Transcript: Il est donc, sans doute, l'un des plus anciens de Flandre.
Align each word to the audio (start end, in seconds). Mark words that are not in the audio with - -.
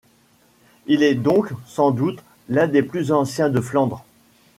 Il 0.87 1.03
est 1.03 1.13
donc, 1.13 1.51
sans 1.67 1.91
doute, 1.91 2.23
l'un 2.49 2.65
des 2.65 2.81
plus 2.81 3.11
anciens 3.11 3.49
de 3.49 3.61
Flandre. 3.61 4.03